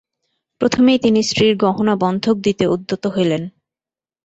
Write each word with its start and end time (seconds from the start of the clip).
প্রথমেই 0.61 0.99
তিনি 0.99 1.19
স্ত্রীর 1.23 1.53
গহনা 1.57 1.93
বন্ধক 1.95 2.35
দিতে 2.37 2.63
উদ্যত 2.67 3.03
হইলেন। 3.07 3.43